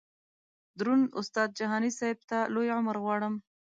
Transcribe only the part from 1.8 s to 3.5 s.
صیب ته لوی عمر غواړم.